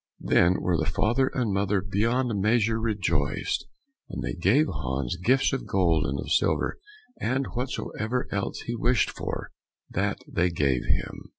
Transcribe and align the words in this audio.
Then 0.23 0.55
were 0.59 0.77
the 0.77 0.89
father 0.89 1.27
and 1.27 1.53
mother 1.53 1.79
beyond 1.79 2.41
measure 2.41 2.79
rejoiced, 2.79 3.67
and 4.09 4.23
they 4.23 4.33
gave 4.33 4.65
Hans 4.67 5.15
gifts 5.23 5.53
of 5.53 5.67
gold 5.67 6.07
and 6.07 6.19
of 6.19 6.31
silver, 6.31 6.79
and 7.19 7.45
whatsoever 7.55 8.27
else 8.31 8.61
he 8.61 8.73
wished 8.73 9.11
for, 9.11 9.51
that 9.91 10.17
they 10.27 10.49
gave 10.49 10.81
him. 10.85 11.29